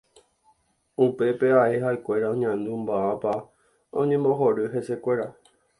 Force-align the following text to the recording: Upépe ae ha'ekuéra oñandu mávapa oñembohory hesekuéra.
Upépe 1.05 1.47
ae 1.65 1.75
ha'ekuéra 1.83 2.27
oñandu 2.37 2.71
mávapa 2.87 3.33
oñembohory 4.01 4.63
hesekuéra. 4.73 5.27